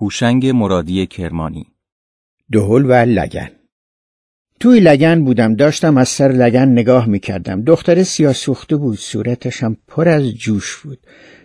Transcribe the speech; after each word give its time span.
هوشنگ 0.00 0.46
مرادی 0.46 1.06
کرمانی. 1.06 1.66
دهل 2.52 2.84
و 2.84 2.92
لگن. 2.92 3.50
توی 4.60 4.80
لگن 4.80 5.24
بودم 5.24 5.54
داشتم 5.54 5.96
از 5.96 6.08
سر 6.08 6.28
لگن 6.28 6.68
نگاه 6.68 7.06
می‌کردم. 7.06 7.62
دختر 7.62 8.02
سیاه 8.02 8.32
سوخته 8.32 8.76
بود 8.76 8.98
صورتش 8.98 9.62
هم 9.62 9.76
پر 9.88 10.08
از 10.08 10.22
جوش 10.22 10.76
بود. 10.76 10.98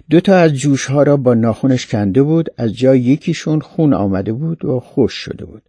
دو 0.10 0.20
تا 0.22 0.36
از 0.36 0.54
جوش 0.54 0.86
ها 0.86 1.04
را 1.04 1.18
با 1.18 1.34
ناخونش 1.34 1.88
کنده 1.88 2.24
بود 2.24 2.50
از 2.58 2.74
جای 2.74 3.00
یکیشون 3.00 3.60
خون 3.60 3.94
آمده 3.94 4.34
بود 4.34 4.66
و 4.66 4.80
خوش 4.80 5.14
شده 5.14 5.46
بود. 5.46 5.64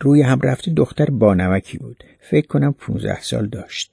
روی 0.00 0.22
هم 0.22 0.40
رفته 0.40 0.70
دختر 0.70 1.10
بانمکی 1.10 1.78
بود. 1.78 2.04
فکر 2.20 2.46
کنم 2.46 2.72
15 2.72 3.20
سال 3.20 3.46
داشت. 3.48 3.92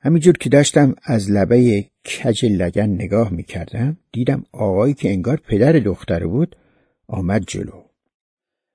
همینجور 0.00 0.38
که 0.38 0.48
داشتم 0.48 0.94
از 1.02 1.30
لبه 1.30 1.86
کج 2.04 2.44
لگن 2.44 2.90
نگاه 2.90 3.32
می‌کردم 3.32 3.96
دیدم 4.12 4.44
آقایی 4.52 4.94
که 4.94 5.10
انگار 5.10 5.36
پدر 5.36 5.72
دختر 5.72 6.26
بود 6.26 6.56
آمد 7.12 7.44
جلو. 7.46 7.82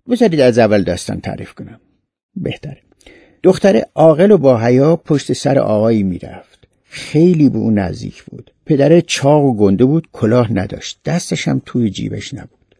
بذارید 0.10 0.40
از 0.40 0.58
اول 0.58 0.84
داستان 0.84 1.22
تعریف 1.22 1.54
کنم. 1.54 1.80
بهتره. 2.36 2.82
دختر 3.44 3.82
عاقل 3.95 4.32
و 4.32 4.38
با 4.38 4.59
حیا 4.59 4.95
پشت 4.95 5.34
سر 5.34 5.59
آقایی 5.59 6.04
می‌رفت. 6.04 6.68
خیلی 6.84 7.50
به 7.50 7.58
او 7.58 7.72
نزدیک 7.72 8.23
بود. 8.23 8.52
پدر 8.66 9.00
چاق 9.00 9.44
و 9.44 9.55
گنده 9.55 9.86
بود 9.86 10.08
کلاه 10.12 10.54
نداشت. 10.54 11.00
دستش 11.05 11.48
هم 11.48 11.62
توی 11.66 11.90
جیبش 11.90 12.34
نبود. 12.34 12.76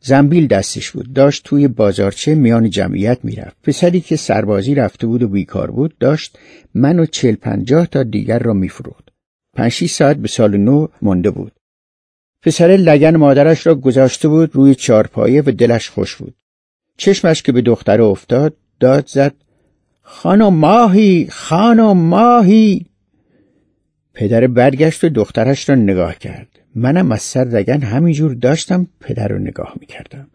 زنبیل 0.00 0.46
دستش 0.46 0.90
بود. 0.90 1.12
داشت 1.12 1.44
توی 1.44 1.68
بازارچه 1.68 2.34
میان 2.34 2.70
جمعیت 2.70 3.18
می‌رفت. 3.22 3.56
پسری 3.62 4.00
که 4.00 4.16
سربازی 4.16 4.74
رفته 4.74 5.06
بود 5.06 5.22
و 5.22 5.28
بیکار 5.28 5.70
بود 5.70 5.98
داشت 5.98 6.38
من 6.74 6.98
و 6.98 7.06
چل 7.06 7.34
پنجاه 7.34 7.86
تا 7.86 8.02
دیگر 8.02 8.38
را 8.38 8.52
میفروخت. 8.52 9.08
پنج 9.56 9.86
ساعت 9.86 10.16
به 10.16 10.28
سال 10.28 10.56
نو 10.56 10.86
مانده 11.02 11.30
بود. 11.30 11.52
پسر 12.44 12.66
لگن 12.66 13.16
مادرش 13.16 13.66
را 13.66 13.74
گذاشته 13.74 14.28
بود 14.28 14.56
روی 14.56 14.74
چارپایه 14.74 15.42
و 15.46 15.50
دلش 15.50 15.88
خوش 15.88 16.16
بود. 16.16 16.34
چشمش 16.96 17.42
که 17.42 17.52
به 17.52 17.62
دختر 17.62 18.02
افتاد 18.02 18.56
داد 18.80 19.06
زد 19.06 19.34
خانم 20.02 20.54
ماهی 20.54 21.28
خانم 21.30 21.96
ماهی. 21.96 22.86
پدر 24.14 24.46
برگشت 24.46 25.04
و 25.04 25.08
دخترش 25.08 25.68
را 25.68 25.74
نگاه 25.74 26.18
کرد. 26.18 26.48
منم 26.74 27.12
از 27.12 27.22
سر 27.22 27.44
لگن 27.44 27.82
همینجور 27.82 28.34
داشتم 28.34 28.88
پدر 29.00 29.28
رو 29.28 29.38
نگاه 29.38 29.74
می‌کردم. 29.80 30.26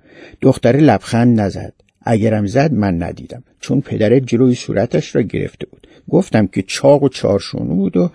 دختر 0.42 0.76
لبخند 0.76 1.40
نزد. 1.40 1.74
اگرم 2.02 2.46
زد 2.46 2.74
من 2.74 3.04
ندیدم 3.04 3.44
چون 3.60 3.82
پدر 3.82 4.20
جلوی 4.20 4.56
صورتش 4.56 5.16
را 5.16 5.22
گرفته 5.22 5.68
بود. 5.68 5.88
گفتم 6.10 6.48
که 6.48 6.62
چاق 6.62 7.04
و 7.04 7.10
چارشونو 7.10 7.76
بود 7.76 7.98
و 7.98 8.12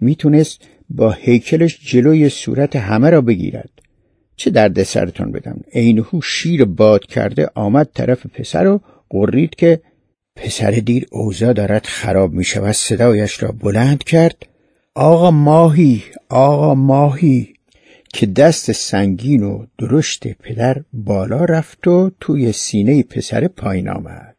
می‌تونست 0.00 0.62
با 0.90 1.10
هیکلش 1.10 1.78
جلوی 1.86 2.28
صورت 2.28 2.76
همه 2.76 3.10
را 3.10 3.20
بگیرد. 3.20 3.70
چه 4.36 4.50
درد 4.50 4.82
سرتون 4.82 5.32
بدم. 5.32 5.60
عینهو 5.74 6.20
شیر 6.20 6.64
باد 6.64 7.06
کرده 7.06 7.50
آمد 7.54 7.88
طرف 7.94 8.26
پسر 8.26 8.66
و 8.66 8.80
قرید 9.10 9.54
که 9.54 9.80
پسر 10.36 10.70
دیر 10.70 11.06
اوضاع 11.12 11.52
دارد 11.52 11.86
خراب 11.86 12.32
می 12.32 12.44
شود 12.44 12.72
صدایش 12.72 13.42
را 13.42 13.52
بلند 13.52 14.04
کرد. 14.04 14.46
آقا 14.94 15.30
ماهی 15.30 16.02
آقا 16.28 16.74
ماهی. 16.74 17.54
که 18.12 18.26
دست 18.26 18.72
سنگین 18.72 19.42
و 19.42 19.66
درشت 19.78 20.28
پدر 20.32 20.82
بالا 20.92 21.44
رفت 21.44 21.88
و 21.88 22.10
توی 22.20 22.52
سینه 22.52 23.02
پسر 23.02 23.48
پایین 23.48 23.88
آمد. 23.88 24.36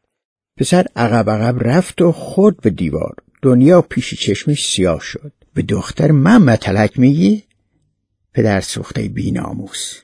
پسر 0.57 0.85
عقب 0.95 1.29
عقب 1.29 1.67
رفت 1.67 2.01
و 2.01 2.11
خورد 2.11 2.57
به 2.61 2.69
دیوار. 2.69 3.15
دنیا 3.41 3.81
پیش 3.81 4.13
چشمش 4.13 4.69
سیاه 4.69 4.99
شد. 5.01 5.31
به 5.53 5.61
دختر 5.61 6.11
من 6.11 6.41
متلک 6.41 6.99
میگی؟ 6.99 7.43
پدر 8.33 8.61
سوخته 8.61 9.01
بیناموس. 9.01 10.01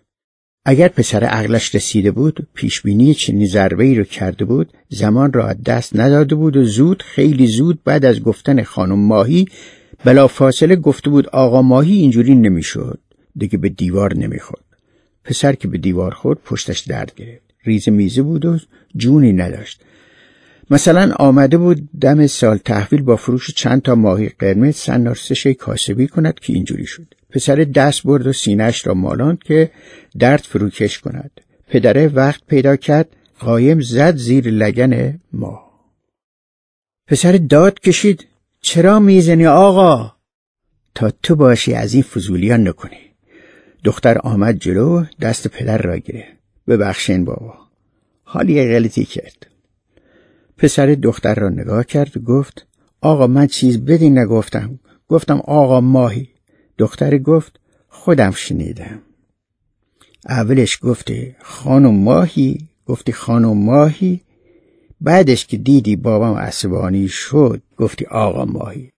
اگر 0.65 0.87
پسر 0.87 1.23
عقلش 1.23 1.75
رسیده 1.75 2.11
بود 2.11 2.47
پیشبینی 2.53 3.13
چنین 3.13 3.47
ضربه 3.47 3.83
ای 3.83 3.95
رو 3.95 4.03
کرده 4.03 4.45
بود 4.45 4.73
زمان 4.89 5.33
را 5.33 5.53
دست 5.53 5.95
نداده 5.95 6.35
بود 6.35 6.57
و 6.57 6.63
زود 6.63 7.03
خیلی 7.03 7.47
زود 7.47 7.83
بعد 7.83 8.05
از 8.05 8.23
گفتن 8.23 8.63
خانم 8.63 8.99
ماهی 8.99 9.45
بلا 10.05 10.27
فاصله 10.27 10.75
گفته 10.75 11.09
بود 11.09 11.27
آقا 11.27 11.61
ماهی 11.61 11.93
اینجوری 11.93 12.35
نمی‌شد. 12.35 12.99
دیگه 13.35 13.57
به 13.57 13.69
دیوار 13.69 14.13
نمی‌خورد. 14.15 14.65
پسر 15.23 15.55
که 15.55 15.67
به 15.67 15.77
دیوار 15.77 16.11
خورد 16.11 16.39
پشتش 16.45 16.79
درد 16.79 17.15
گرفت. 17.15 17.45
ریز 17.63 17.89
میزه 17.89 18.21
بود 18.21 18.45
و 18.45 18.57
جونی 18.95 19.33
نداشت. 19.33 19.81
مثلا 20.69 21.13
آمده 21.19 21.57
بود 21.57 21.89
دم 22.01 22.27
سال 22.27 22.57
تحویل 22.57 23.01
با 23.01 23.15
فروش 23.15 23.51
چند 23.51 23.81
تا 23.81 23.95
ماهی 23.95 24.29
قرمز 24.29 24.75
سنار 24.75 25.15
سشه 25.15 25.53
کاسبی 25.53 26.07
کند 26.07 26.39
که 26.39 26.53
اینجوری 26.53 26.85
شد. 26.85 27.13
پسر 27.29 27.55
دست 27.55 28.03
برد 28.03 28.27
و 28.27 28.33
سینهش 28.33 28.87
را 28.87 28.93
مالاند 28.93 29.43
که 29.43 29.71
درد 30.19 30.39
فروکش 30.39 30.99
کند. 30.99 31.31
پدره 31.67 32.07
وقت 32.07 32.41
پیدا 32.47 32.75
کرد 32.75 33.07
قایم 33.39 33.81
زد 33.81 34.15
زیر 34.15 34.49
لگن 34.49 35.19
ما 35.33 35.65
پسر 37.07 37.31
داد 37.31 37.79
کشید 37.79 38.27
چرا 38.61 38.99
می‌زنی 38.99 39.45
آقا؟ 39.45 40.15
تا 40.95 41.11
تو 41.23 41.35
باشی 41.35 41.73
از 41.73 41.93
این 41.93 42.03
فضولیان 42.03 42.67
نکنی. 42.67 42.97
دختر 43.83 44.17
آمد 44.17 44.59
جلو 44.59 45.05
دست 45.21 45.47
پدر 45.47 45.77
را 45.77 45.97
گیره 45.97 46.27
ببخشین 46.67 47.25
بابا. 47.25 47.53
حالی 48.23 48.67
غلطی 48.67 49.05
کرد. 49.05 49.47
پسر 50.57 50.85
دختر 50.85 51.35
را 51.35 51.49
نگاه 51.49 51.83
کرد 51.83 52.17
و 52.17 52.19
گفت 52.19 52.67
آقا 53.01 53.27
من 53.27 53.47
چیز 53.47 53.85
بدی 53.85 54.09
نگفتم. 54.09 54.79
گفتم 55.07 55.37
آقا 55.39 55.81
ماهی. 55.81 56.29
دختر 56.77 57.17
گفت 57.17 57.59
خودم 57.87 58.31
شنیدم. 58.31 59.01
اولش 60.29 60.79
گفته 60.81 61.35
خانم 61.41 61.95
ماهی؟ 61.95 62.57
گفتی 62.85 63.11
خانم 63.11 63.57
ماهی؟ 63.57 64.21
بعدش 65.01 65.45
که 65.45 65.57
دیدی 65.57 65.95
بابام 65.95 66.37
عصبانی 66.37 67.07
شد 67.07 67.61
گفتی 67.77 68.05
آقا 68.05 68.45
ماهی. 68.45 68.91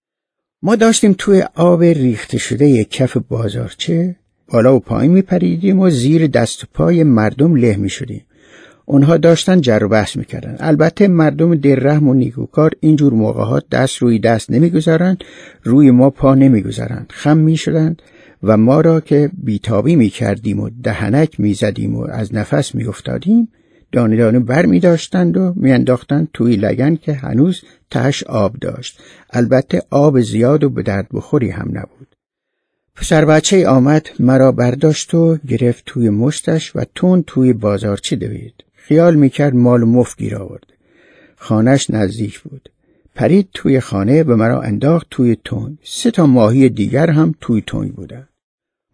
ما 0.62 0.75
داشتیم 0.75 1.16
توی 1.18 1.44
آب 1.56 1.84
ریخته 1.84 2.38
شده 2.38 2.69
یک 2.69 2.91
کف 2.91 3.18
بازارچه 3.18 4.16
بالا 4.47 4.75
و 4.75 4.79
پایین 4.79 5.12
میپریدیم 5.12 5.79
و 5.79 5.89
زیر 5.89 6.28
دست 6.28 6.63
و 6.63 6.68
پای 6.74 7.03
مردم 7.03 7.56
له 7.56 7.75
می 7.75 7.89
شدیم. 7.89 8.25
اونها 8.90 9.18
داشتن 9.18 9.62
جر 9.62 9.84
و 9.84 9.90
بحث 9.90 10.16
می‌کردن. 10.16 10.56
البته 10.59 11.08
مردم 11.08 11.59
رحم 11.64 12.08
و 12.08 12.14
نیکوکار 12.14 12.72
اینجور 12.80 13.14
موقعات 13.14 13.70
دست 13.72 13.98
روی 13.98 14.20
دست 14.20 14.52
نمی‌گذارند 14.52 15.24
روی 15.64 15.92
ما 15.92 16.09
پا 16.09 16.36
نمی‌گذارند. 16.36 17.08
خم 17.09 17.38
می‌شدند 17.38 18.02
و 18.44 18.58
ما 18.58 18.81
را 18.81 19.00
که 19.00 19.31
بیتابی 19.44 19.96
می‌کردیم 19.96 20.59
و 20.59 20.70
دهنک 20.84 21.40
می‌زدیم 21.40 21.96
و 21.96 22.08
از 22.12 22.36
نفس 22.36 22.75
میافتادیم 22.75 23.48
دانه 23.92 24.18
دانه 24.18 24.40
بر 24.40 24.66
می 24.66 24.80
داشتند 24.80 25.38
و 25.38 25.54
میانداختند 25.56 26.28
توی 26.34 26.56
لگن 26.56 26.96
که 26.96 27.14
هنوز 27.14 27.62
تهش 27.92 28.24
آب 28.24 28.56
داشت. 28.62 29.00
البته 29.30 29.81
آب 29.90 30.22
زیاد 30.22 30.64
و 30.64 30.69
به 30.69 30.84
درد 30.84 31.08
بخوری 31.14 31.50
هم 31.50 31.68
نبود. 31.74 32.16
پسر 32.96 33.25
بچه 33.25 33.68
آمد 33.68 34.09
مرا 34.19 34.52
برداشت 34.52 35.14
و 35.14 35.38
گرفت 35.48 35.84
توی 35.86 36.09
مشتش 36.09 36.75
و 36.75 36.86
تون 36.96 37.24
توی 37.28 37.54
بازارچه 37.54 38.16
دوید. 38.16 38.54
خیال 38.88 39.16
می‌کرد 39.16 39.56
مال 39.56 39.84
مف 39.84 40.16
گیر 40.18 40.36
آورد. 40.36 40.74
خانش 41.36 41.90
نزدیک 41.90 42.40
بود. 42.40 42.70
پرید 43.16 43.50
توی 43.53 43.80
خانه 43.80 44.24
به 44.24 44.36
مرا 44.36 44.62
انداخت 44.62 45.08
توی 45.12 45.38
تون 45.44 45.78
سه 45.84 46.12
تا 46.12 46.25
ماهی 46.25 46.70
دیگر 46.70 47.09
هم 47.09 47.36
توی 47.42 47.64
تون 47.68 47.88
بودن. 47.88 48.28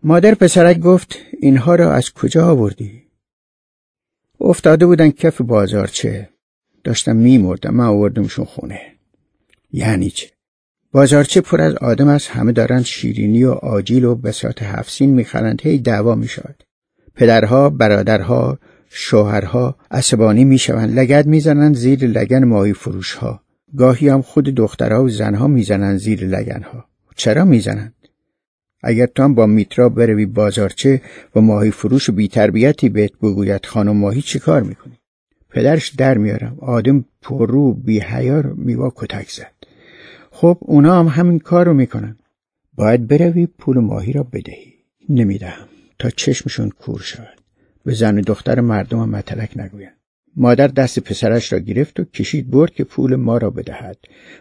مادر 0.04 0.36
پسرک 0.36 0.80
گفت 0.80 1.16
اینها 1.40 1.76
را 1.76 1.94
از 1.94 2.14
کجا 2.14 2.48
آوردی؟ 2.48 3.04
افتاده 4.42 4.86
بودن 4.86 5.12
کف 5.12 5.42
بازارچه 5.42 6.30
داشتم 6.84 7.16
میمردم 7.16 7.74
من 7.74 7.86
آوردمشون 7.86 8.46
خونه. 8.46 8.82
یعنی 9.72 10.10
چه؟ 10.10 10.28
بازارچه 10.92 11.42
پر 11.42 11.62
از 11.62 11.76
آدم 11.76 12.08
است 12.08 12.30
همه 12.30 12.52
دارن 12.52 12.84
شیرینی 12.84 13.44
و 13.44 13.52
آجیل 13.52 14.04
و 14.04 14.16
بسات 14.16 14.64
هفسین 14.64 15.10
می‌خرند. 15.10 15.62
هی 15.62 15.78
دعوا 15.78 16.16
می‌شود. 16.16 16.64
پدرها 17.16 17.70
برادرها 17.70 18.60
شوهرها 18.96 19.76
عصبانی 19.92 20.46
می‌شوند 20.46 21.00
لگد 21.00 21.26
می‌زنند 21.26 21.76
زیر 21.76 22.06
لگن 22.06 22.44
ماهی 22.44 22.74
فروش 22.74 23.14
ها 23.14 23.42
گاهی 23.78 24.10
هم 24.10 24.22
خود 24.22 24.46
دخترها 24.46 25.04
و 25.04 25.10
زنها 25.10 25.48
می‌زنند 25.48 25.98
زیر 25.98 26.26
لگن 26.26 26.62
ها 26.64 26.86
چرا 27.16 27.46
می‌زنند؟ 27.46 27.94
اگر 28.84 29.06
تو 29.06 29.24
هم 29.24 29.36
با 29.36 29.46
میترا 29.46 29.90
بروی 29.90 30.26
بازارچه 30.26 31.02
و 31.36 31.42
ماهی 31.42 31.72
فروش 31.72 32.10
و 32.10 32.12
بیتربیتی 32.12 32.90
بهت 32.90 33.12
بگوید 33.22 33.66
خانم 33.66 33.98
ماهی 33.98 34.22
چی 34.22 34.40
کار 34.40 34.64
می‌کنی؟ 34.64 35.00
پدرش 35.50 35.90
در 35.90 36.18
میارم. 36.18 36.58
آدم 36.60 37.06
پررو 37.22 37.74
بی 37.74 38.00
حیار 38.00 38.46
میوا 38.46 38.94
کتک 38.96 39.30
زد. 39.30 39.54
خب 40.32 40.58
اونا 40.62 41.00
هم 41.00 41.08
همین 41.08 41.40
کار 41.40 41.66
رو 41.66 41.74
می‌کنن. 41.74 42.18
باید 42.76 43.08
بروی 43.08 43.46
پول 43.46 43.78
ماهی 43.78 44.14
را 44.14 44.24
بدهی. 44.24 44.74
نمی‌دهم. 45.10 45.68
تا 46.00 46.10
چشمشون 46.10 46.70
کور 46.70 47.00
شود. 47.00 47.43
به 47.86 47.94
زن 47.94 48.18
و 48.18 48.22
دختر 48.22 48.60
مردم 48.60 49.00
هم 49.00 49.10
مطلق 49.10 49.60
نگویند. 49.60 49.98
مادر 50.36 50.68
دست 50.68 51.00
پسرش 51.00 51.54
را 51.54 51.60
گرفت 51.60 52.00
و 52.00 52.04
کشید 52.04 52.50
برد 52.50 52.74
که 52.74 52.84
پول 52.84 53.16
ما 53.16 53.38
را 53.38 53.50
بدهد. 53.50 53.98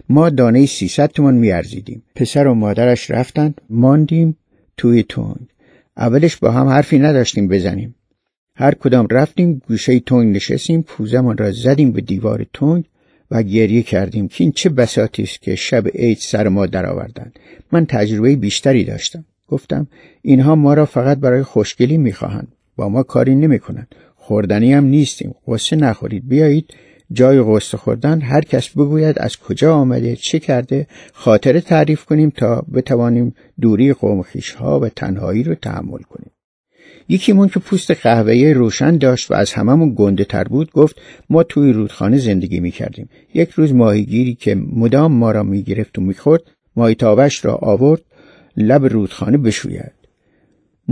ما 0.08 0.30
دانه 0.30 0.66
سیصد 0.66 1.06
تومان 1.06 1.34
میارزیدیم. 1.34 2.02
پسر 2.14 2.46
و 2.46 2.54
مادرش 2.54 3.10
رفتند 3.10 3.60
ماندیم 3.70 4.36
توی 4.76 5.02
تنگ. 5.02 5.46
اولش 5.96 6.36
با 6.36 6.50
هم 6.50 6.68
حرفی 6.68 6.98
نداشتیم 6.98 7.48
بزنیم. 7.48 7.94
هر 8.56 8.74
کدام 8.74 9.06
رفتیم 9.10 9.62
گوشه 9.68 10.00
تنگ 10.00 10.36
نشستیم 10.36 10.82
پوزمان 10.82 11.36
را 11.36 11.52
زدیم 11.52 11.92
به 11.92 12.00
دیوار 12.00 12.46
تنگ 12.54 12.84
و 13.30 13.42
گریه 13.42 13.82
کردیم 13.82 14.28
که 14.28 14.44
این 14.44 14.52
چه 14.52 14.68
بساتی 14.68 15.22
است 15.22 15.42
که 15.42 15.54
شب 15.54 15.88
عید 15.88 16.18
سر 16.18 16.48
ما 16.48 16.66
درآوردند. 16.66 17.38
من 17.72 17.86
تجربه 17.86 18.36
بیشتری 18.36 18.84
داشتم. 18.84 19.24
گفتم 19.48 19.86
اینها 20.22 20.54
ما 20.54 20.74
را 20.74 20.86
فقط 20.86 21.18
برای 21.18 21.42
خوشگلی 21.42 21.96
می‌خواهند. 21.98 22.52
با 22.76 22.88
ما 22.88 23.02
کاری 23.02 23.34
نمی‌کنند 23.34 23.94
خوردنی 24.14 24.72
هم 24.72 24.84
نیستیم. 24.84 25.34
قصه 25.46 25.76
نخورید. 25.76 26.28
بیایید 26.28 26.74
جای 27.12 27.42
قصه 27.42 27.76
خوردن. 27.76 28.20
هر 28.20 28.40
کس 28.40 28.68
بگوید 28.68 29.18
از 29.18 29.36
کجا 29.36 29.74
آمده 29.74 30.16
چه 30.16 30.38
کرده. 30.38 30.86
خاطره 31.12 31.60
تعریف 31.60 32.04
کنیم 32.04 32.30
تا 32.30 32.64
بتوانیم 32.74 33.34
دوری 33.60 33.92
قوم 33.92 34.24
ها 34.58 34.80
و 34.80 34.88
تنهایی 34.88 35.42
رو 35.42 35.54
تحمل 35.54 35.98
کنیم. 35.98 36.30
یکیمون 37.08 37.48
که 37.48 37.60
پوست 37.60 37.90
قهوه‌ای 37.90 38.54
روشن 38.54 38.96
داشت 38.96 39.30
و 39.30 39.34
از 39.34 39.52
هممون 39.52 39.94
گنده 39.96 40.24
تر 40.24 40.44
بود 40.44 40.72
گفت 40.72 41.00
ما 41.30 41.42
توی 41.42 41.72
رودخانه 41.72 42.18
زندگی 42.18 42.60
می 42.60 42.70
کردیم. 42.70 43.08
یک 43.34 43.50
روز 43.50 43.74
ماهیگیری 43.74 44.34
که 44.34 44.54
مدام 44.54 45.12
ما 45.12 45.32
را 45.32 45.42
می 45.42 45.62
گرفت 45.62 45.98
و 45.98 46.02
می 46.02 46.14
خورد 46.14 46.42
ماهی 46.76 46.96
را 47.42 47.54
آورد 47.54 48.02
لب 48.56 48.84
رودخانه 48.84 49.38
بشوید. 49.38 50.01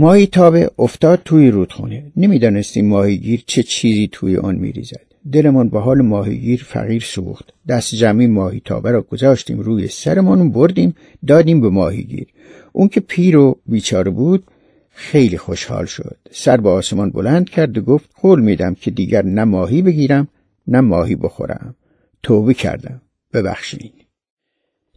ماهی 0.01 0.27
تابه 0.27 0.71
افتاد 0.79 1.21
توی 1.25 1.51
رودخانه. 1.51 2.11
نمی‌دانستیم 2.17 2.87
ماهیگیر 2.87 3.43
چه 3.47 3.63
چیزی 3.63 4.09
توی 4.11 4.37
آن 4.37 4.55
میریزد. 4.55 5.05
دلمان 5.31 5.69
به 5.69 5.79
حال 5.79 6.01
ماهیگیر 6.01 6.63
فقیر 6.67 7.01
سوخت. 7.01 7.53
دست 7.67 7.95
جمعی 7.95 8.27
ماهی 8.27 8.61
تابه 8.65 8.91
را 8.91 9.01
گذاشتیم 9.01 9.59
روی 9.59 9.87
سرمان 9.87 10.51
بردیم 10.51 10.95
دادیم 11.27 11.61
به 11.61 11.69
ماهیگیر. 11.69 12.27
اون 12.71 12.87
که 12.87 12.99
پیر 12.99 13.37
و 13.37 13.59
بیچاره 13.65 14.11
بود 14.11 14.43
خیلی 14.89 15.37
خوشحال 15.37 15.85
شد 15.85 16.17
سر 16.31 16.57
به 16.57 16.69
آسمان 16.69 17.11
بلند 17.11 17.49
کرد 17.49 17.77
و 17.77 17.81
گفت 17.81 18.09
قول 18.21 18.41
میدم 18.41 18.73
که 18.73 18.91
دیگر 18.91 19.25
نه 19.25 19.43
ماهی 19.43 19.81
بگیرم 19.81 20.27
نه 20.67 20.81
ماهی 20.81 21.15
بخورم 21.15 21.75
توبه 22.23 22.53
کردم 22.53 23.01
ببخشید 23.33 23.93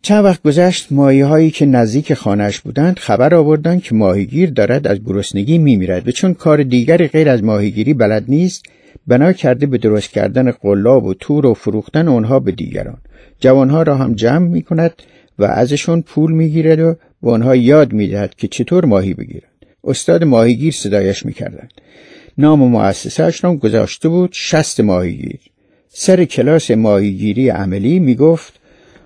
چند 0.04 0.24
وقت 0.24 0.42
گذشت 0.42 0.86
ماهی 0.90 1.20
هایی 1.20 1.50
که 1.50 1.66
نزدیک 1.66 2.14
خانهش 2.14 2.60
بودند 2.60 2.98
خبر 2.98 3.34
آوردند 3.34 3.82
که 3.82 3.94
ماهیگیر 3.94 4.50
دارد 4.50 4.86
از 4.86 4.98
گرسنگی 5.04 5.58
میمیرد 5.58 6.08
و 6.08 6.10
چون 6.10 6.34
کار 6.34 6.62
دیگری 6.62 7.08
غیر 7.08 7.28
از 7.28 7.44
ماهیگیری 7.44 7.94
بلد 7.94 8.24
نیست 8.28 8.66
بنا 9.06 9.32
کرده 9.32 9.66
به 9.66 9.78
درست 9.78 10.10
کردن 10.10 10.50
قلاب 10.50 11.04
و 11.04 11.14
تور 11.14 11.46
و 11.46 11.54
فروختن 11.54 12.08
آنها 12.08 12.40
به 12.40 12.52
دیگران. 12.52 12.96
جوانها 13.40 13.82
را 13.82 13.96
هم 13.96 14.14
جمع 14.14 14.48
می 14.48 14.62
کند 14.62 14.92
و 15.38 15.44
ازشون 15.44 16.02
پول 16.02 16.32
می‌گیرد 16.32 16.80
و 16.80 16.94
به 17.22 17.30
آنها 17.30 17.56
یاد 17.56 17.92
می‌دهد 17.92 18.34
که 18.34 18.48
چطور 18.48 18.84
ماهی 18.84 19.14
بگیرد 19.14 19.52
استاد 19.84 20.24
ماهیگیر 20.24 20.72
صدایش 20.72 21.26
می‌کردند. 21.26 21.72
نام 22.38 22.58
مؤسسهاش 22.58 23.44
را 23.44 23.56
گذاشته 23.56 24.08
بود 24.08 24.30
شست 24.32 24.80
ماهیگیر. 24.80 25.40
سر 25.88 26.24
کلاس 26.24 26.70
ماهیگیری 26.70 27.48
عملی 27.48 27.98
می‌گفت 27.98 28.60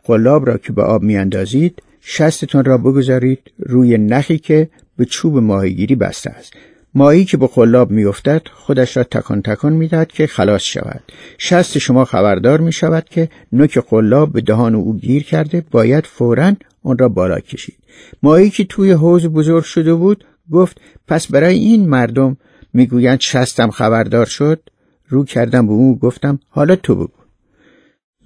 قلاب 0.09 0.47
را 0.47 0.59
که 0.59 0.73
به 0.73 0.83
آب 0.83 1.03
میاندازید 1.03 1.83
شستتون 2.01 2.65
را 2.65 2.79
بگذارید 2.79 3.41
روی 3.59 3.99
نخی 3.99 4.39
که 4.39 4.69
به 4.97 5.05
چوب 5.05 5.39
ماهیگیری 5.39 5.95
بسته 5.95 6.31
است. 6.31 6.53
ماهی 6.95 7.25
که 7.25 7.37
به 7.37 7.47
قلاب 7.47 7.91
میافتد 7.91 8.43
خودش 8.53 8.97
را 8.97 9.03
تکان 9.03 9.43
تکان 9.43 9.73
می‌دهد 9.73 10.09
که 10.09 10.27
خلاص 10.27 10.63
شود. 10.63 11.03
شست 11.39 11.79
شما 11.79 12.05
خبردار 12.05 12.61
می 12.61 12.73
شود 12.73 13.05
که 13.05 13.29
نوک 13.53 13.79
قلاب 13.79 14.33
به 14.33 14.41
دهان 14.41 14.75
او 14.75 14.97
گیر 14.97 15.23
کرده 15.23 15.65
باید 15.71 16.07
فورا 16.07 16.53
آن 16.83 16.99
را 16.99 17.09
بالا 17.09 17.41
کشید. 17.41 17.77
ماهی 18.23 18.51
که 18.51 18.65
توی 18.65 18.93
حوز 18.93 19.27
بزرگ 19.27 19.65
شده 19.65 19.95
بود 19.95 20.25
گفت 20.53 20.81
پس 21.09 21.33
برای 21.33 21.59
این 21.59 21.89
مردم 21.89 22.37
می‌گویند 22.75 23.21
شستم 23.21 23.71
خبردار 23.71 24.27
شد 24.27 24.61
رو 25.09 25.25
کردم 25.25 25.67
به 25.67 25.73
او 25.73 25.99
گفتم 25.99 26.39
حالا 26.49 26.77
تو 26.77 26.95
بگو. 26.95 27.18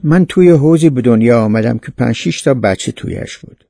من 0.03 0.25
توی 0.25 0.51
حوزی 0.51 0.91
به 0.91 1.01
دنیا 1.01 1.45
آمدم 1.45 1.79
که 1.79 1.93
پنج 1.97 2.43
تا 2.43 2.55
بچه 2.55 2.93
تویش 2.93 3.39
بود 3.39 3.65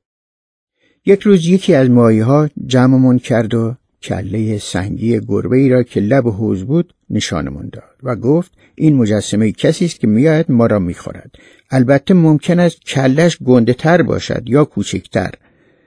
یک 1.05 1.21
روز 1.21 1.47
یکی 1.47 1.73
از 1.73 1.89
ماهی 1.89 2.19
ها 2.19 2.49
جمعمون 2.65 3.19
کرد 3.19 3.53
و 3.53 3.75
کله 4.01 4.57
سنگی 4.57 5.19
گربه 5.19 5.57
ای 5.57 5.69
را 5.69 5.83
که 5.83 5.99
لب 5.99 6.27
حوز 6.27 6.63
بود 6.63 6.93
نشانمون 7.09 7.69
داد 7.73 7.97
و 8.03 8.15
گفت 8.15 8.51
این 8.75 8.95
مجسمه 8.95 9.51
کسی 9.51 9.85
است 9.85 9.99
که 9.99 10.07
میآید 10.07 10.51
ما 10.51 10.65
را 10.65 10.79
می‌خورد 10.79 11.35
البته 11.71 12.13
ممکن 12.13 12.59
است 12.59 12.81
کلش 12.81 13.37
گنده 13.43 13.73
تر 13.73 14.01
باشد 14.01 14.43
یا 14.45 14.65
کوچکتر 14.65 15.31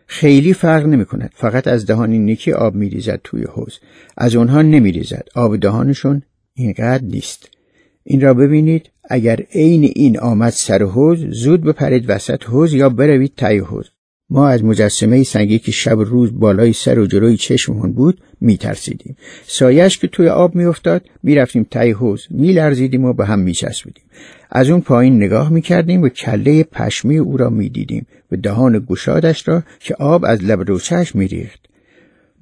خیلی 0.07 0.53
فرق 0.53 0.87
نمی 0.87 1.05
کند. 1.05 1.31
فقط 1.35 1.69
از 1.69 1.87
دهان 1.87 2.11
نیکی 2.11 2.53
آب 2.53 2.75
می 2.75 2.89
ریزد 2.89 3.21
توی 3.25 3.45
حوز. 3.45 3.79
از 4.17 4.35
اونها 4.37 4.63
نمی 4.63 4.93
ریزد. 4.93 5.29
آب 5.35 5.57
دهانشون 5.57 6.23
اینقدر 6.55 7.05
نیست. 7.05 7.49
این 8.05 8.21
را 8.21 8.35
ببینید 8.35 8.91
اگر 9.11 9.41
عین 9.55 9.93
این 9.95 10.19
آمد 10.19 10.53
سر 10.53 10.83
حوز 10.83 11.19
زود 11.31 11.65
بپرید 11.65 12.05
وسط 12.09 12.45
حوز 12.45 12.75
یا 12.75 12.89
بروید 12.89 13.33
تای 13.37 13.59
حوز. 13.59 13.91
ما 14.31 14.49
از 14.49 14.65
مجسمه 14.65 15.23
سنگی 15.23 15.59
که 15.59 15.73
شب 15.73 15.99
روز 16.01 16.39
بالای 16.39 16.73
سر 16.73 16.99
و 16.99 17.07
جلوی 17.07 17.37
چشممون 17.37 17.93
بود 17.93 18.21
میترسیدیم. 18.41 19.17
سایش 19.47 19.99
که 19.99 20.07
توی 20.07 20.29
آب 20.29 20.55
میافتاد 20.55 21.03
می‌رفتیم 21.23 21.67
تای 21.71 21.91
حوز 21.91 22.27
میلرزیدیم 22.31 23.05
و 23.05 23.13
به 23.13 23.27
هم 23.27 23.39
میچسبیدیم. 23.39 24.05
از 24.51 24.71
اون 24.71 24.81
پایین 24.81 25.17
نگاه 25.17 25.53
می‌کردیم 25.53 26.03
و 26.03 26.09
کله 26.09 26.63
پشمی 26.63 27.19
او 27.19 27.37
را 27.37 27.51
می‌دیدیم 27.51 28.07
و 28.33 28.37
دهان 28.37 28.87
گشادش 28.89 29.49
را 29.49 29.63
که 29.81 29.95
آب 29.95 30.25
از 30.25 30.45
لب 30.45 30.71
روچش 30.71 31.15
میریخت. 31.15 31.61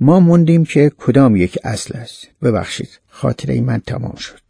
ما 0.01 0.21
موندیم 0.21 0.65
که 0.65 0.91
کدام 0.99 1.37
یک 1.37 1.59
اصل 1.65 1.99
است. 1.99 2.29
ببخشید 2.43 3.01
خاطره 3.09 3.61
من 3.61 3.81
تمام 3.87 4.15
شد. 4.15 4.44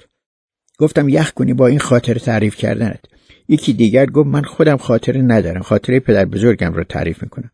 گفتم 0.79 1.09
یخ 1.09 1.31
کنی 1.31 1.55
با 1.55 1.67
این 1.67 1.79
خاطره 1.79 2.21
تعریف 2.21 2.56
کردنت. 2.56 3.00
یکی 3.49 3.73
دیگر 3.73 4.06
گفت 4.06 4.29
من 4.29 4.43
خودم 4.43 4.76
خاطره 4.76 5.23
ندارم 5.23 5.62
خاطره 5.62 6.00
پدر 6.00 6.25
بزرگم 6.25 6.75
را 6.75 6.85
تعریف 6.85 7.23
می‌کنم. 7.23 7.50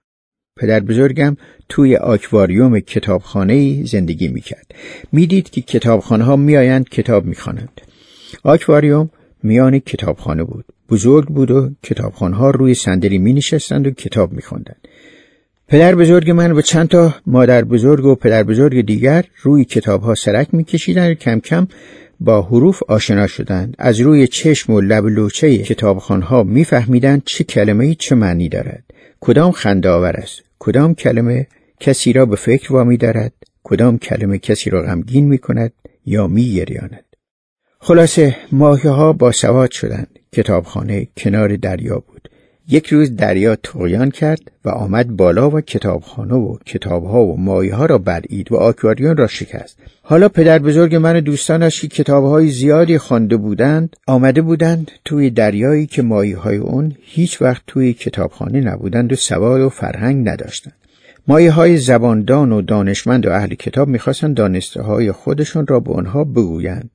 پدر 0.57 0.81
بزرگم 0.81 1.37
توی 1.69 1.97
آکواریوم 1.97 2.81
کتابخانه 2.81 3.85
زندگی 3.85 4.29
می‌کرد. 4.29 4.75
می‌دید 5.13 5.51
که 5.51 5.61
کتابخانه 5.61 6.25
ها 6.25 6.37
میآیند 6.37 6.89
کتاب 6.89 7.25
می‌خوانند. 7.25 7.81
آکواریوم 8.43 9.11
میان 9.43 9.79
کتابخانه 9.79 10.45
بود. 10.45 10.65
بزرگ 10.91 11.29
بود 11.29 11.51
و 11.51 11.71
کتابخانه 11.83 12.37
ها 12.37 12.51
روی 12.51 12.75
صندلی 12.75 13.19
می 13.19 13.33
نشستند 13.33 13.87
و 13.87 13.91
کتاب 13.91 14.33
می 14.33 14.43
پدر 15.69 15.95
بزرگ 15.95 16.31
من 16.31 16.53
و 16.53 16.61
چند 16.61 16.89
تا 16.89 17.15
مادر 17.27 17.65
بزرگ 17.65 18.05
و 18.05 18.15
پدر 18.15 18.43
بزرگ 18.43 18.87
دیگر 18.87 19.25
روی 19.43 19.65
کتاب 19.65 20.03
ها 20.03 20.15
سرک 20.15 20.49
می 20.53 20.65
کشیدن 20.65 21.11
و 21.11 21.15
کم 21.15 21.41
کم 21.41 21.67
با 22.21 22.43
حروف 22.43 22.83
آشنا 22.89 23.27
شدند. 23.27 23.75
از 23.79 24.01
روی 24.01 24.27
چشم 24.27 24.73
و 24.73 24.81
لب 24.81 25.07
لوچه 25.07 25.59
کتابخان 25.59 26.23
ها 26.23 26.43
میفهمیدند 26.43 27.23
چه 27.25 27.45
کلمه 27.45 27.95
چه 27.95 28.15
معنی 28.15 28.49
دارد. 28.49 28.85
کدام 29.21 29.53
خنداور 29.53 30.17
است؟ 30.17 30.43
کدام 30.59 30.95
کلمه 30.95 31.47
کسی 31.81 32.13
را 32.13 32.27
به 32.27 32.37
فکر 32.37 32.73
وامی 32.73 32.97
دارد؟ 32.97 33.33
کدام 33.63 33.99
کلمه 33.99 34.39
کسی 34.39 34.71
را 34.71 34.83
غمگین 34.83 35.25
می 35.29 35.39
کند 35.39 35.73
یا 36.07 36.27
می 36.27 36.55
گریاند 36.55 37.05
خلاصه 37.81 38.37
ماهی 38.53 38.89
ها 38.89 39.13
با 39.13 39.33
سواد 39.33 39.71
شدند. 39.71 40.19
کتابخانه 40.33 41.09
کنار 41.17 41.57
دریا 41.57 41.99
بود. 41.99 42.29
یک 42.69 42.87
روز 42.87 43.17
دریا 43.17 43.57
تویان 43.57 44.11
کرد 44.11 44.41
و 44.65 44.69
آمد 44.69 45.17
بالا 45.17 45.51
و 45.51 45.61
کتابخانه 45.61 46.35
و 46.35 46.57
کتابها 46.67 47.25
و 47.25 47.41
مایه 47.41 47.75
ها 47.75 47.87
را 47.87 47.99
بلعید 47.99 48.53
و 48.53 48.57
آکواریون 48.57 49.17
را 49.17 49.27
شکست. 49.27 49.79
حالا 50.03 50.29
پدر 50.29 50.59
بزرگ 50.59 50.95
من 50.95 51.17
و 51.17 51.21
دوستانش 51.21 51.81
که 51.81 51.89
کتابهای 51.89 52.49
زیادی 52.49 52.99
خوانده 52.99 53.37
بودند 53.37 53.97
آمده 54.07 54.43
بودند 54.43 54.91
توی 55.05 55.31
دریایی 55.31 55.87
که 55.87 56.03
مایه 56.03 56.37
های 56.37 56.57
اون 56.57 56.95
هیچ 57.03 57.43
وقت 57.43 57.63
توی 57.67 57.93
کتابخانه 57.93 58.61
نبودند 58.61 59.13
و 59.13 59.17
سواد 59.17 59.61
و 59.61 59.69
فرهنگ 59.69 60.29
نداشتند. 60.29 60.75
مایه 61.29 61.53
های 61.53 61.77
زباندان 61.77 62.53
و 62.53 62.63
دانشمند 62.63 63.27
و 63.27 63.31
اهل 63.31 63.55
کتاب 63.55 63.89
می‌خواستند 63.89 64.37
دانسته 64.37 64.83
های 64.83 65.13
خودشون 65.13 65.67
را 65.67 65.81
به 65.81 65.93
آنها 65.93 66.25
بگویند. 66.25 66.91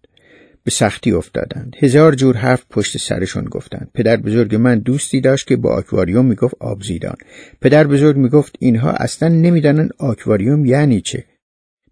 به 0.65 0.72
سختی 0.72 1.12
افتادند. 1.12 1.75
هزار 1.79 2.15
جور 2.15 2.38
حرف 2.38 2.65
پشت 2.69 2.98
سرشون 2.98 3.43
گفتند. 3.43 3.91
پدر 3.93 4.17
بزرگ 4.17 4.55
من 4.55 4.79
دوستی 4.79 5.22
داشت 5.22 5.48
که 5.48 5.55
با 5.55 5.69
آکواریوم 5.69 6.25
می‌گفت 6.25 6.55
آبزیدان. 6.60 7.15
پدر 7.62 7.88
بزرگ 7.88 8.17
می‌گفت 8.17 8.55
اینها 8.60 8.91
اصلا 8.91 9.29
نمی‌دانند 9.29 9.89
آکواریوم 9.98 10.65
یعنی 10.65 11.01
چه. 11.01 11.24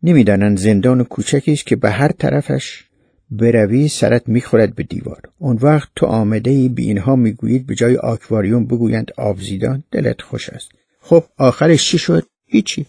نمی‌دانند 0.03 0.58
زندان 0.58 1.03
کوچکی 1.03 1.53
است 1.53 1.65
که 1.65 1.75
به 1.75 1.89
هر 1.89 2.12
طرفش 2.12 2.84
بروی 3.32 3.88
سرت 3.88 4.24
می‌خورد 4.27 4.75
به 4.75 4.84
دیوار. 4.84 5.22
اون 5.38 5.58
وقت 5.62 5.89
تو 5.96 6.06
آمده 6.06 6.51
ای 6.51 6.70
به 6.70 6.82
اینها 6.82 7.15
می‌گویید 7.15 7.68
به 7.68 7.75
جای 7.75 7.96
آکواریوم 7.96 8.65
بگویند 8.65 9.12
آبزیدان 9.18 9.84
دلت 9.92 10.22
خوش 10.22 10.50
است. 10.50 10.72
خب 11.01 11.24
آخرش 11.38 11.89
چی 11.89 11.98
شد؟ 11.98 12.24
هیچی. 12.46 12.86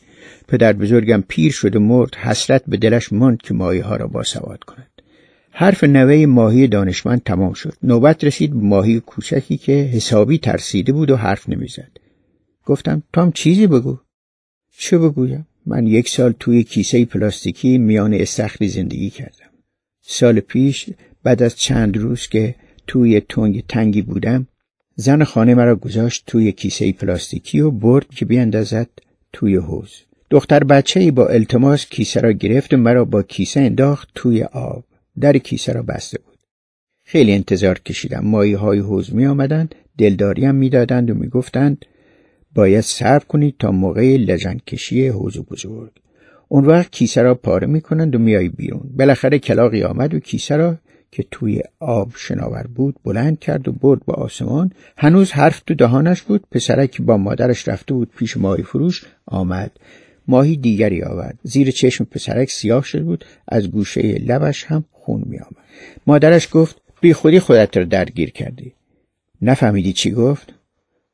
پدر 0.49 0.73
بزرگم 0.73 1.25
پیر 1.29 1.53
شد 1.53 1.77
و 1.77 1.81
مرد. 1.81 2.15
حسرت 2.15 2.63
به 2.67 2.77
دلش 2.77 3.13
ماند 3.13 3.43
که 3.43 3.55
مایه 3.55 3.85
ها 3.85 3.97
را 3.97 4.07
باسواد 4.07 4.65
کند. 4.65 4.94
حرف 5.57 5.85
نوه 5.85 6.27
ماهی 6.27 6.69
دانشمند 6.69 7.23
تمام 7.23 7.53
شد. 7.53 7.75
نوبت 7.83 8.25
رسید 8.25 8.55
ماهی 8.55 9.01
کوچکی 9.01 9.57
که 9.57 9.73
حسابی 9.73 10.39
ترسیده 10.39 10.93
بود 10.93 11.11
و 11.11 11.17
حرف 11.17 11.49
نمی‌زد. 11.49 11.91
گفتم 12.67 13.03
تام 13.13 13.33
چیزی 13.33 13.67
بگو. 13.67 13.99
چه 14.79 14.99
بگویم؟ 14.99 15.47
من 15.67 15.87
یک 15.87 16.09
سال 16.09 16.35
توی 16.41 16.63
کیسه 16.63 17.05
پلاستیکی 17.05 17.79
میان 17.79 18.15
استخری 18.15 18.69
زندگی 18.69 19.11
کردم. 19.11 19.51
سال 20.03 20.41
پیش 20.41 20.87
بعد 21.23 21.43
از 21.43 21.57
چند 21.57 21.97
روز 21.97 22.27
که 22.27 22.55
توی 22.87 23.21
تنگ 23.21 23.65
تنگی 23.69 24.03
بودم 24.03 24.47
زن 24.97 25.25
خانه 25.25 25.55
مرا 25.55 25.77
گذاشت 25.77 26.25
توی 26.27 26.53
کیسه 26.53 26.93
پلاستیکی 26.93 27.61
و 27.61 27.71
برد 27.71 28.07
که 28.09 28.25
بیاندازد 28.25 28.89
توی 29.33 29.57
حوز 29.57 29.93
دختر 30.31 30.65
بچه 30.65 31.01
ای 31.01 31.11
با 31.11 31.27
التماس 31.27 31.87
کیسه 31.87 32.21
را 32.21 32.33
گرفت 32.33 32.75
و 32.75 32.77
مرا 32.77 33.05
با 33.05 33.23
کیسه 33.23 33.61
انداخت 33.61 34.09
توی 34.15 34.43
آب. 34.43 34.85
در 35.21 35.39
کیسه 35.39 35.73
را 35.73 35.83
بسته 35.83 36.19
بود. 36.19 36.39
خیلی 37.05 37.33
انتظار 37.33 37.79
کشیدم. 37.79 38.25
مایی 38.25 38.53
های 38.53 38.79
حوز 38.79 39.15
می 39.15 39.27
آمدند 39.27 39.75
دلداریم 39.99 40.55
می‌دادند 40.55 41.11
و 41.11 41.15
می‌گفتند 41.15 41.87
باید 42.55 42.81
صبر 42.81 43.25
کنید 43.25 43.55
تا 43.59 43.73
موقع 43.73 44.17
لجن 44.17 44.57
کشی 44.67 45.09
حوز 45.09 45.39
بزرگ. 45.39 45.91
اون 46.49 46.65
وقت 46.65 46.91
کیسه 46.91 47.23
را 47.23 47.35
پاره 47.35 47.67
می‌کنند 47.67 48.15
و 48.15 48.19
میای 48.19 48.49
بیرون. 48.49 48.91
بالاخره 48.97 49.39
کلاقی 49.39 49.83
آمد 49.83 50.15
و 50.15 50.21
کیسه 50.21 50.57
را 50.57 50.79
که 51.11 51.25
توی 51.31 51.63
آب 51.81 52.13
شناور 52.17 52.67
بود 52.67 52.97
بلند 53.05 53.39
کرد 53.39 53.69
و 53.69 53.73
برد 53.73 54.05
با 54.05 54.15
آسمان. 54.15 54.73
هنوز 54.97 55.33
حرف 55.33 55.61
تو 55.61 55.75
دهانش 55.75 56.23
بود 56.23 56.45
پسرک 56.51 57.03
با 57.03 57.17
مادرش 57.17 57.69
رفته 57.69 57.95
بود 57.95 58.11
پیش 58.17 58.37
ماهی 58.37 58.63
فروش 58.63 59.05
آمد. 59.27 59.71
ماهی 60.29 60.57
دیگری 60.57 61.03
آورد. 61.03 61.39
زیر 61.43 61.71
چشم 61.71 62.05
پسرک 62.05 62.51
سیاه 62.51 62.85
شده 62.85 63.03
بود 63.03 63.25
از 63.49 63.71
گوشه 63.71 64.03
لبش 64.03 64.65
هم 64.65 64.85
خون 65.05 65.23
می 65.27 65.39
آمد. 65.39 65.65
مادرش 66.07 66.49
گفت 66.53 66.81
بی 67.01 67.13
خودی 67.13 67.41
خودت 67.41 67.77
را 67.77 67.85
درگیر 67.85 68.31
کردی. 68.31 68.73
نفهمیدی 69.43 69.93
چی 69.93 70.11
گفت؟ 70.11 70.55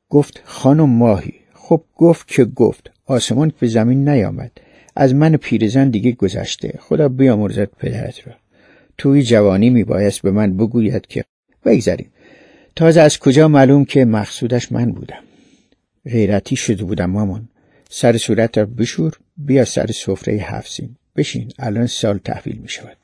گفت 0.08 0.42
خانم 0.44 0.88
ماهی. 0.90 1.34
خب 1.54 1.84
گفت 1.96 2.28
که 2.28 2.44
گفت. 2.44 2.90
آسمان 3.06 3.52
به 3.60 3.68
زمین 3.68 4.08
نیامد. 4.08 4.50
از 4.96 5.14
من 5.14 5.36
پیرزن 5.36 5.90
دیگه 5.90 6.12
گذشته. 6.12 6.78
خدا 6.80 7.08
بیامرزد 7.08 7.70
پدرت 7.78 8.26
را. 8.28 8.34
توی 8.98 9.22
جوانی 9.22 9.70
میبایست 9.70 10.22
به 10.22 10.30
من 10.30 10.56
بگوید 10.56 11.06
که 11.06 11.24
بگذریم. 11.64 12.10
تازه 12.76 13.00
از 13.00 13.18
کجا 13.18 13.48
معلوم 13.48 13.84
که 13.84 14.04
مقصودش 14.04 14.72
من 14.72 14.92
بودم؟ 14.92 15.22
غیرتی 16.06 16.56
شده 16.56 16.84
بودم 16.84 17.10
مامان. 17.10 17.48
سر 17.90 18.18
صورت 18.18 18.58
را 18.58 18.66
بشور 18.66 19.12
بیا 19.36 19.64
سر 19.64 19.86
سفره 19.86 20.34
هفسین 20.34 20.96
بشین 21.16 21.52
الان 21.58 21.86
سال 21.86 22.18
تحویل 22.18 22.58
می 22.58 22.68
شود 22.68 22.96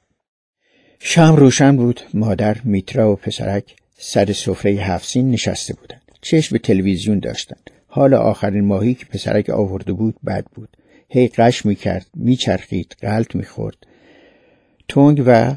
شام 0.99 1.37
روشن 1.37 1.77
بود. 1.77 2.01
مادر 2.15 2.57
میترا 2.65 3.13
و 3.13 3.17
پسرک 3.17 3.77
سر 3.99 4.33
سفره 4.33 4.73
هفسین 4.73 5.31
نشسته 5.31 5.75
بودند. 5.75 6.03
چشم 6.21 6.53
به 6.53 6.59
تلویزیون 6.59 7.19
داشتند. 7.19 7.71
حال 7.87 8.15
آخرین 8.15 8.65
ماهی 8.65 8.95
که 8.95 9.07
پسرک 9.07 9.51
آورده 9.51 9.93
بود 9.93 10.17
بد 10.27 10.45
بود. 10.55 10.77
هی 11.09 11.29
قش 11.29 11.67
می‌کرد 11.67 12.07
میچرخید 12.15 12.97
غلط 13.03 13.35
می‌خورد. 13.35 13.77
تنگ 14.89 15.23
و 15.27 15.57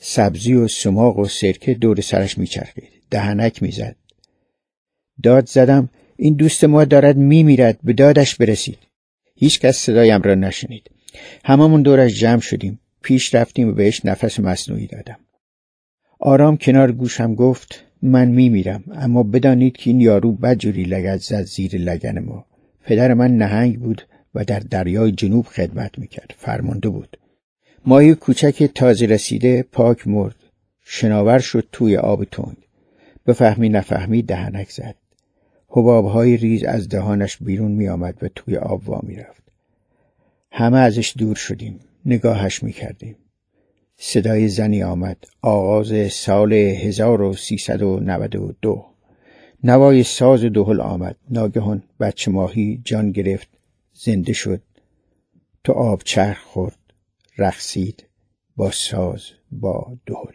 سبزی 0.00 0.54
و 0.54 0.68
سماق 0.68 1.18
و 1.18 1.24
سرکه 1.24 1.74
دور 1.74 2.00
سرش 2.00 2.38
میچرخید. 2.38 2.90
دهنک 3.10 3.62
می‌زد. 3.62 3.96
داد 5.22 5.46
زدم 5.46 5.88
این 6.16 6.34
دوست 6.34 6.64
ما 6.64 6.84
دارد 6.84 7.16
میمیرد 7.16 7.78
به 7.84 7.92
دادش 7.92 8.36
برسید. 8.36 8.78
هیچ 9.36 9.60
کس 9.60 9.76
صدایم 9.76 10.22
را 10.22 10.34
نشنید. 10.34 10.90
هممون 11.44 11.82
دورش 11.82 12.14
جمع 12.20 12.40
شدیم. 12.40 12.80
پیش 13.08 13.34
رفتیم 13.34 13.68
و 13.68 13.72
بهش 13.72 14.04
نفس 14.04 14.40
مصنوعی 14.40 14.86
دادم. 14.86 15.18
آرام 16.18 16.56
کنار 16.56 16.92
گوشم 16.92 17.34
گفت 17.34 17.84
من 18.02 18.28
میمیرم 18.28 18.84
اما 18.94 19.22
بدانید 19.22 19.76
که 19.76 19.90
این 19.90 20.00
یارو 20.00 20.32
بدجوری 20.32 20.82
لگت 20.84 21.16
زد 21.20 21.42
زیر 21.42 21.76
لگن 21.76 22.18
ما. 22.18 22.44
پدر 22.84 23.14
من 23.14 23.36
نهنگ 23.36 23.78
بود 23.78 24.02
و 24.34 24.44
در 24.44 24.60
دریای 24.60 25.12
جنوب 25.12 25.46
خدمت 25.46 25.98
می‌کرد. 25.98 26.34
فرمانده 26.38 26.88
بود. 26.88 27.18
ماهی 27.86 28.14
کوچک 28.14 28.70
تازه 28.74 29.06
رسیده 29.06 29.62
پاک 29.62 30.08
مرد. 30.08 30.36
شناور 30.84 31.38
شد 31.38 31.68
توی 31.72 31.96
آب 31.96 32.24
تنگ 32.24 32.56
بفهمی 33.26 33.68
نفهمی 33.68 34.22
دهنک 34.22 34.70
زد. 34.70 34.94
حبابهای 35.68 36.36
ریز 36.36 36.64
از 36.64 36.88
دهانش 36.88 37.36
بیرون 37.36 37.72
می 37.72 37.88
آمد 37.88 38.14
و 38.22 38.28
توی 38.34 38.56
آب 38.56 38.88
وا 38.88 39.00
می 39.02 39.16
رفت. 39.16 39.42
همه 40.52 40.78
ازش 40.78 41.14
دور 41.18 41.36
شدیم. 41.36 41.80
نگاهش 42.08 42.62
می 42.62 42.72
کردیم. 42.72 43.16
صدای 43.96 44.48
زنی 44.48 44.82
آمد 44.82 45.24
آغاز 45.42 46.12
سال 46.12 46.52
1392 46.52 48.86
نوای 49.64 50.02
ساز 50.02 50.44
دهل 50.44 50.80
آمد 50.80 51.16
ناگهان 51.30 51.82
بچه 52.00 52.30
ماهی 52.30 52.80
جان 52.84 53.12
گرفت 53.12 53.48
زنده 53.92 54.32
شد. 54.32 54.62
تو 55.64 55.72
آب 55.72 56.02
چرخ 56.04 56.42
خورد 56.42 56.78
رقصید 57.38 58.06
با 58.56 58.70
ساز 58.70 59.22
با 59.50 59.96
دهل. 60.06 60.32